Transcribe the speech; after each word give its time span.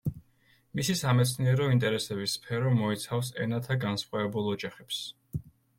მისი 0.79 0.95
სამეცნიერო 1.01 1.67
ინტერესების 1.75 2.35
სფერო 2.39 2.73
მოიცავს 2.81 3.33
ენათა 3.47 3.79
განსხვავებულ 3.89 4.53
ოჯახებს. 4.57 5.07